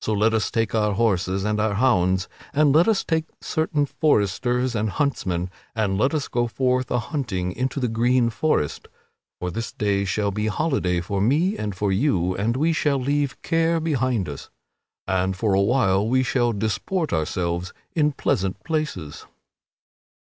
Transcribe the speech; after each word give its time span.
So 0.00 0.12
let 0.12 0.34
us 0.34 0.50
take 0.50 0.74
our 0.74 0.94
horses 0.94 1.44
and 1.44 1.60
our 1.60 1.74
hounds 1.74 2.28
and 2.52 2.72
let 2.74 2.88
us 2.88 3.04
take 3.04 3.26
certain 3.40 3.86
foresters 3.86 4.74
and 4.74 4.90
huntsmen, 4.90 5.50
and 5.76 5.96
let 5.96 6.14
us 6.14 6.26
go 6.26 6.48
forth 6.48 6.90
a 6.90 6.98
hunting 6.98 7.52
into 7.52 7.78
the 7.78 7.86
green 7.86 8.28
forest; 8.28 8.88
for 9.38 9.52
this 9.52 9.70
day 9.70 10.04
shall 10.04 10.32
be 10.32 10.48
holiday 10.48 11.00
for 11.00 11.20
me 11.20 11.56
and 11.56 11.76
for 11.76 11.92
you 11.92 12.34
and 12.36 12.56
we 12.56 12.72
shall 12.72 12.98
leave 12.98 13.40
care 13.42 13.78
behind 13.78 14.28
us, 14.28 14.50
and 15.06 15.36
for 15.36 15.54
a 15.54 15.62
while 15.62 16.08
we 16.08 16.24
shall 16.24 16.52
disport 16.52 17.12
ourselves 17.12 17.72
in 17.92 18.10
pleasant 18.10 18.64
places." 18.64 19.26